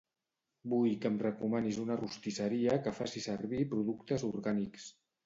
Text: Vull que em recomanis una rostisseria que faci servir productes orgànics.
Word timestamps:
Vull 0.71 0.93
que 1.01 1.09
em 1.11 1.19
recomanis 1.23 1.77
una 1.83 1.97
rostisseria 1.99 2.79
que 2.87 2.95
faci 3.01 3.23
servir 3.27 3.61
productes 3.75 4.27
orgànics. 4.31 4.89